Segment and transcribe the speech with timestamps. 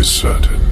[0.00, 0.69] is certain.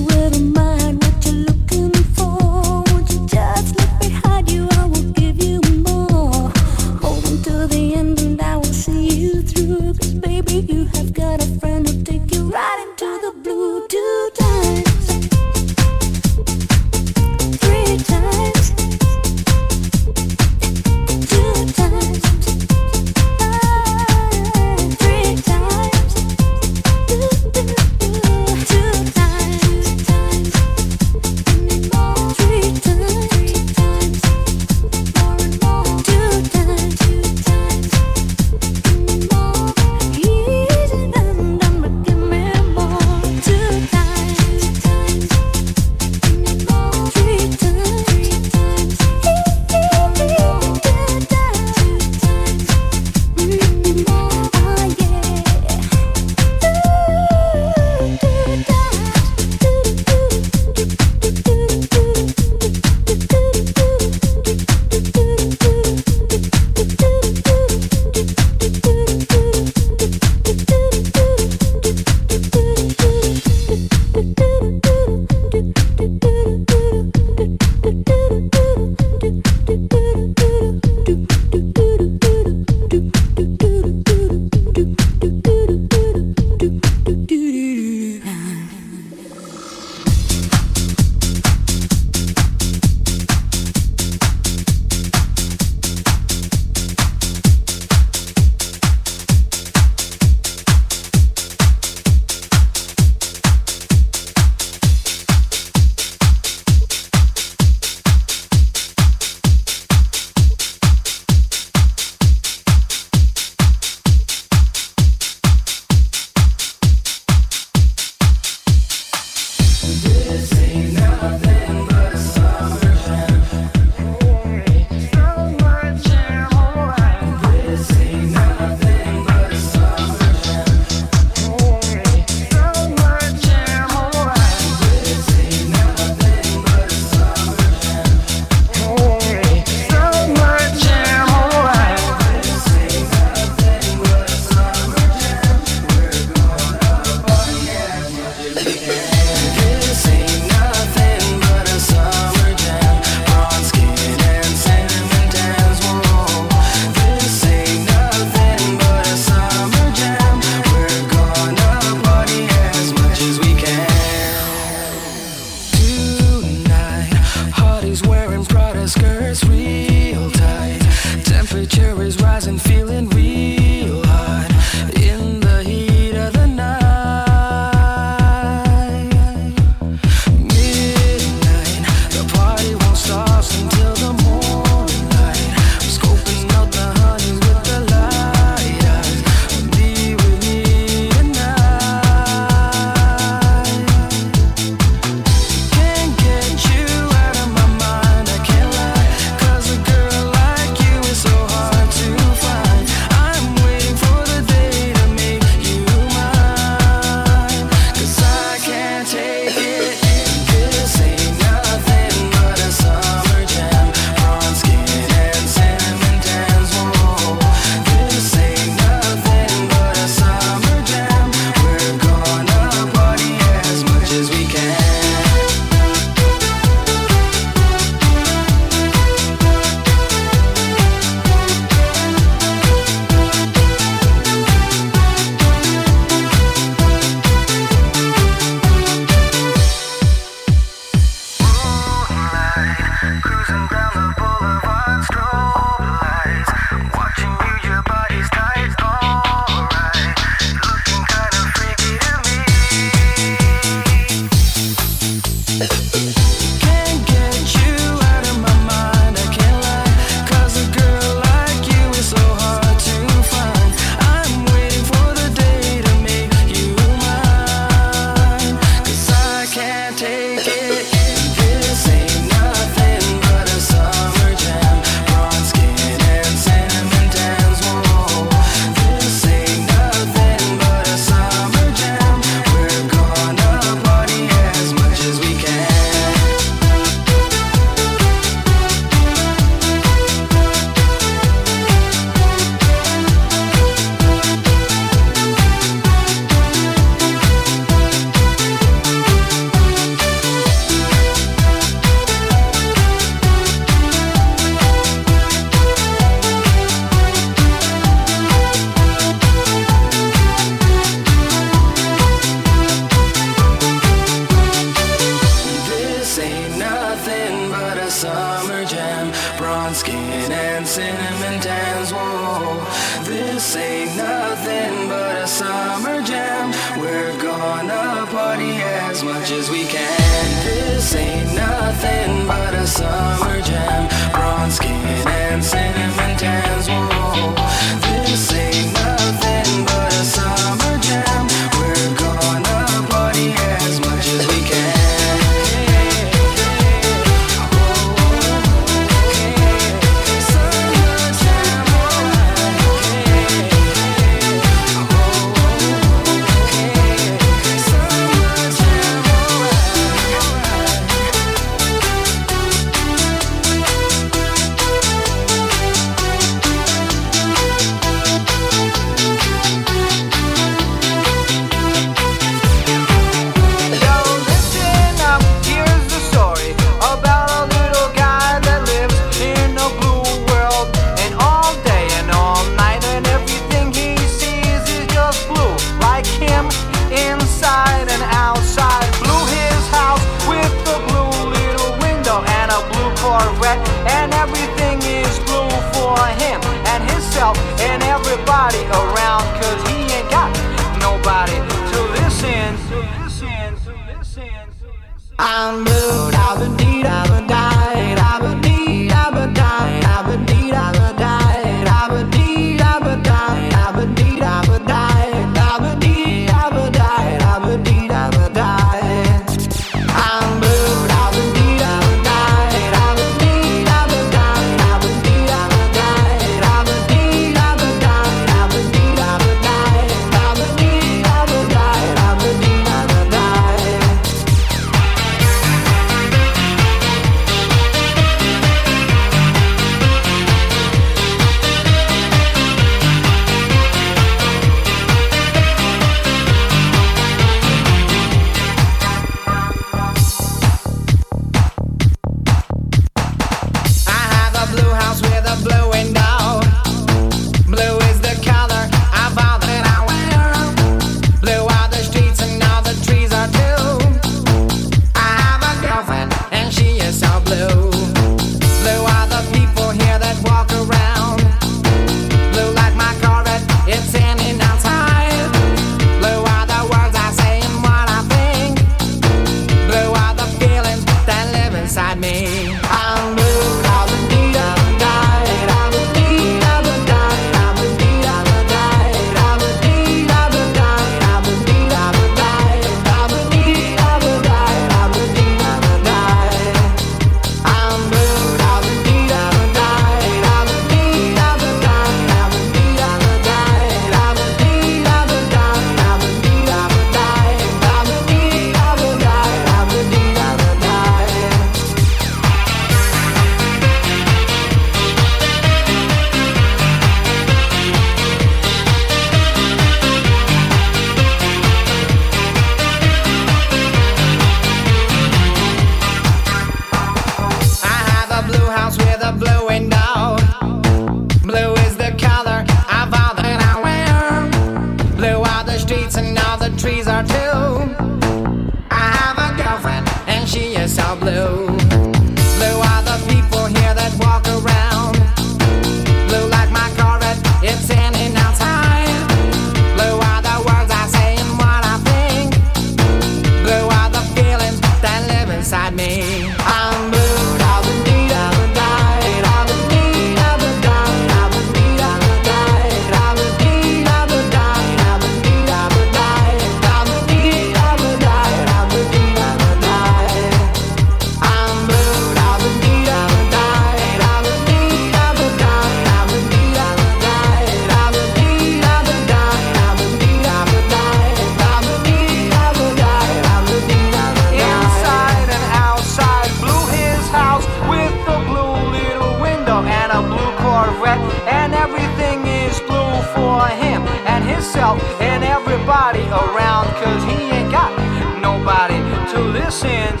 [599.44, 600.00] Listen.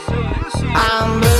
[0.74, 1.33] I'm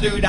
[0.00, 0.20] through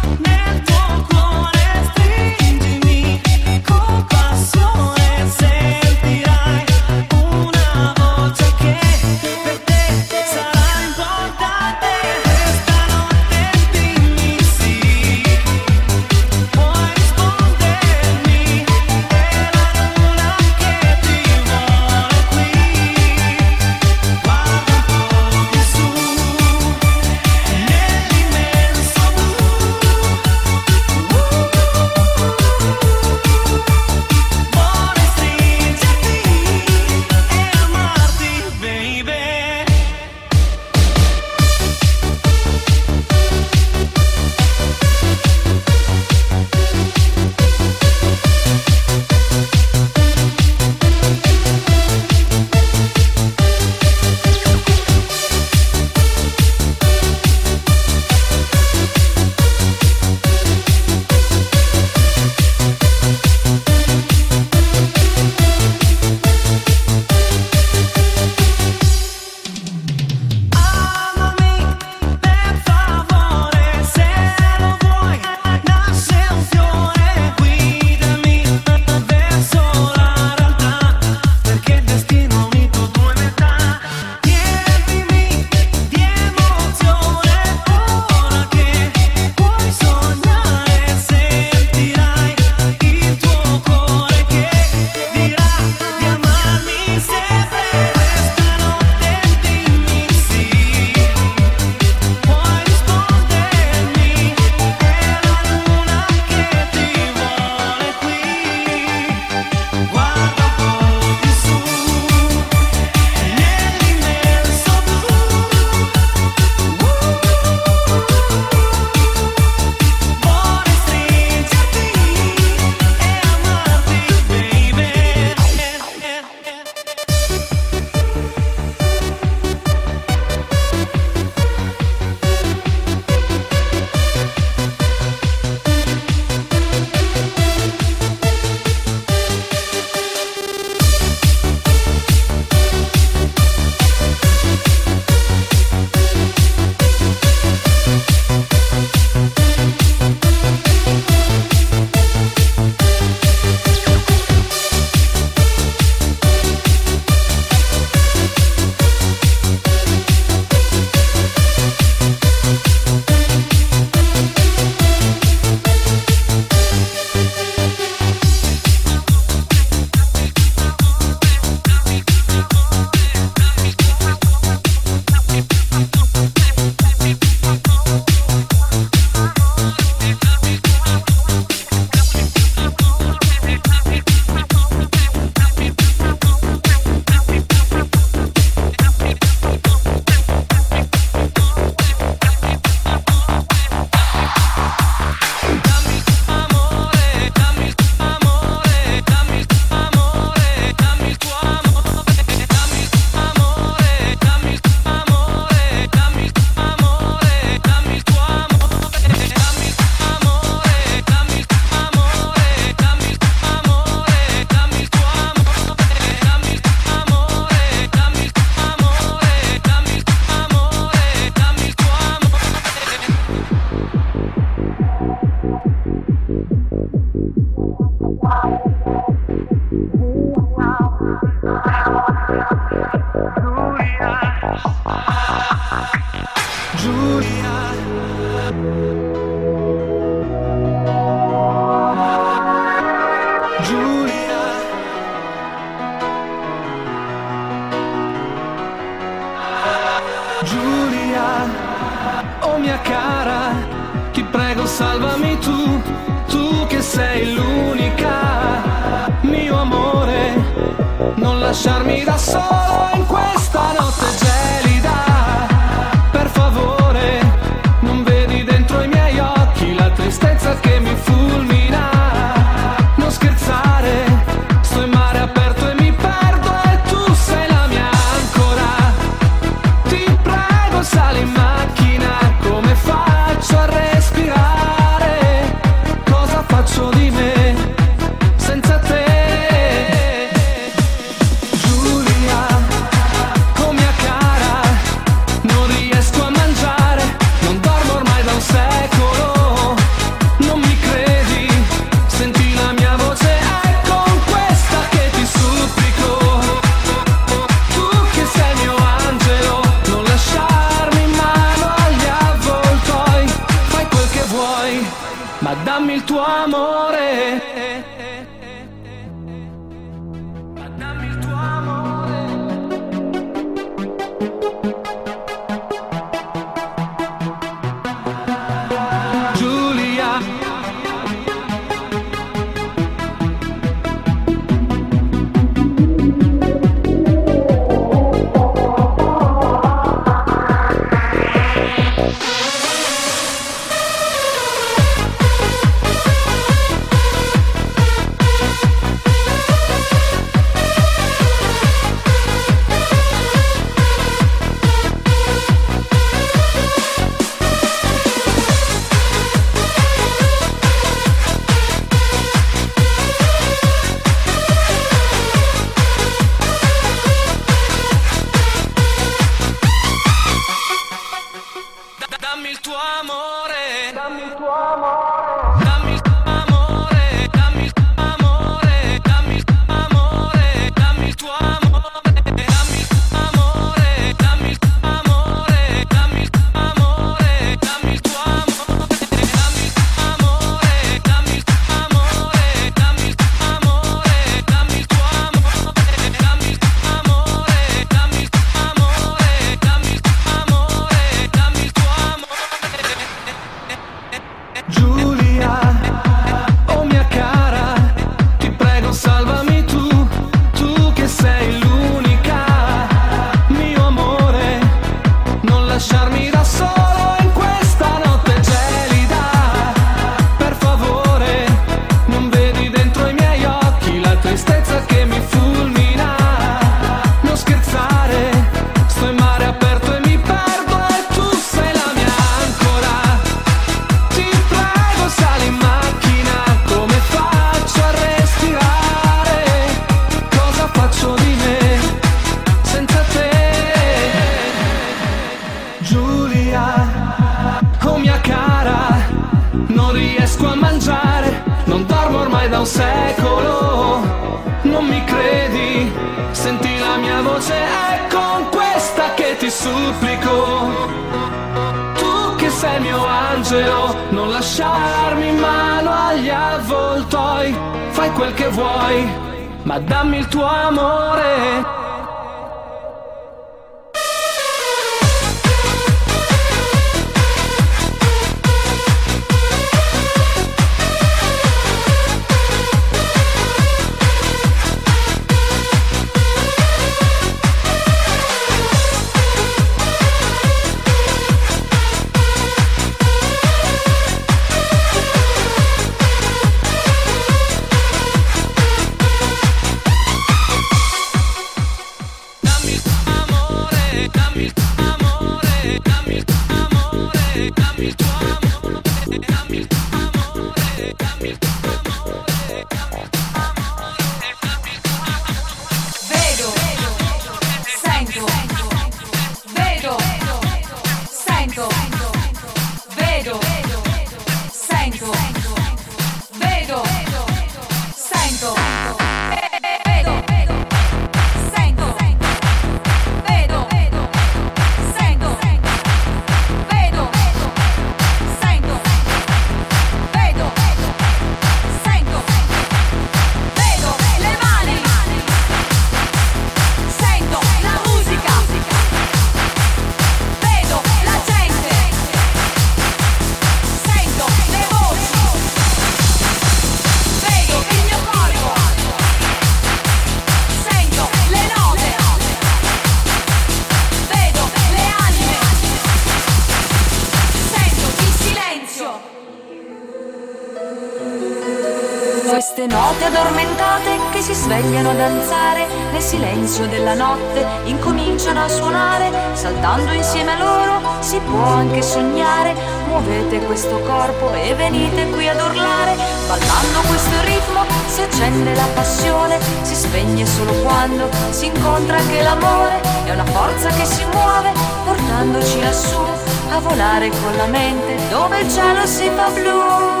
[574.61, 581.43] a danzare nel silenzio della notte, incominciano a suonare, saltando insieme a loro si può
[581.43, 582.53] anche sognare.
[582.87, 585.95] Muovete questo corpo e venite qui ad urlare,
[586.27, 592.81] ballando questo ritmo si accende la passione, si spegne solo quando si incontra anche l'amore,
[593.05, 594.51] è una forza che si muove
[594.85, 596.01] portandoci lassù
[596.49, 600.00] a volare con la mente dove il cielo si fa blu.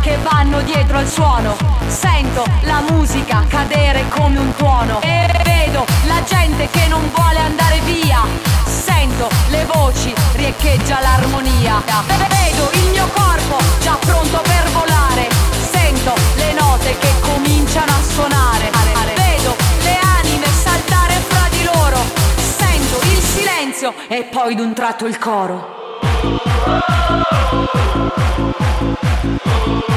[0.00, 1.56] Che vanno dietro al suono,
[1.86, 5.00] sento la musica cadere come un tuono.
[5.00, 8.22] E vedo la gente che non vuole andare via,
[8.64, 11.82] sento le voci, riecheggia l'armonia,
[12.28, 15.28] vedo il mio corpo già pronto per volare,
[15.70, 18.70] sento le note che cominciano a suonare,
[19.14, 21.98] vedo le anime saltare fra di loro,
[22.36, 25.72] sento il silenzio e poi d'un tratto il coro.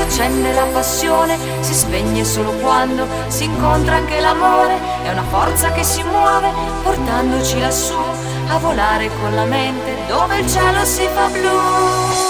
[0.00, 5.70] si accende la passione, si spegne solo quando si incontra anche l'amore, è una forza
[5.72, 6.50] che si muove
[6.82, 7.98] portandoci lassù
[8.48, 12.29] a volare con la mente dove il cielo si fa blu.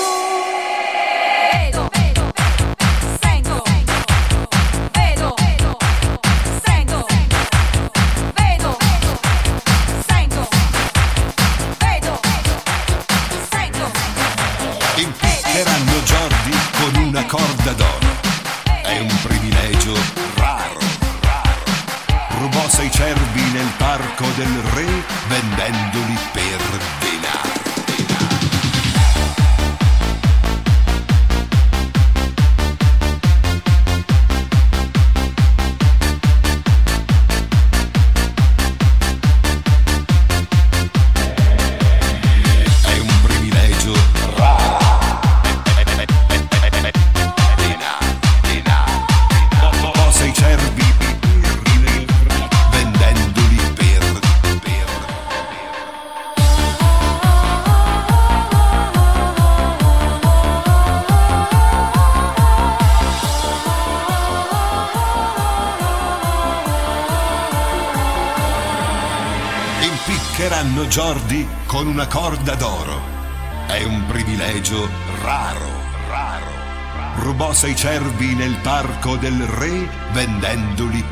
[79.00, 81.09] Parco del re vendendoli